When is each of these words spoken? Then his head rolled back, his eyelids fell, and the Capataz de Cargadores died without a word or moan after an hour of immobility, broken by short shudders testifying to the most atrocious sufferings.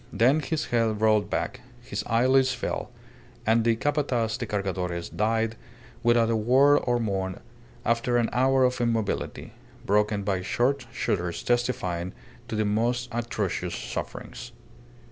Then 0.11 0.39
his 0.39 0.65
head 0.73 0.99
rolled 0.99 1.29
back, 1.29 1.59
his 1.79 2.03
eyelids 2.07 2.51
fell, 2.55 2.89
and 3.45 3.63
the 3.63 3.75
Capataz 3.75 4.35
de 4.35 4.47
Cargadores 4.47 5.09
died 5.15 5.57
without 6.01 6.31
a 6.31 6.35
word 6.35 6.77
or 6.85 6.97
moan 6.99 7.39
after 7.85 8.17
an 8.17 8.27
hour 8.33 8.63
of 8.63 8.81
immobility, 8.81 9.53
broken 9.85 10.23
by 10.23 10.41
short 10.41 10.87
shudders 10.91 11.43
testifying 11.43 12.13
to 12.47 12.55
the 12.55 12.65
most 12.65 13.09
atrocious 13.11 13.75
sufferings. 13.75 14.53